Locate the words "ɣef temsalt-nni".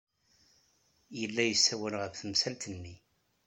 2.01-2.95